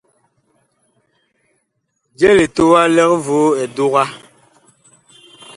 [2.17, 4.03] Je litowa lig voo eduga.